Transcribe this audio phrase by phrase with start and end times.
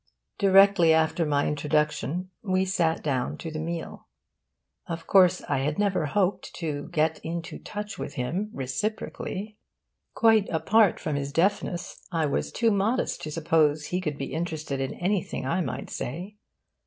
[0.39, 4.07] Directly after my introduction, we sat down to the meal.
[4.87, 9.57] Of course I had never hoped to 'get into touch with him' reciprocally.
[10.15, 14.81] Quite apart from his deafness, I was too modest to suppose he could be interested
[14.81, 16.37] in anything I might say.